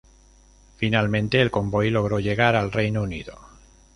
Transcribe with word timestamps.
Finalmente, 0.77 1.39
el 1.43 1.51
convoy 1.51 1.91
logró 1.91 2.19
llegar 2.19 2.55
al 2.55 2.71
Reino 2.71 3.03
Unido. 3.03 3.39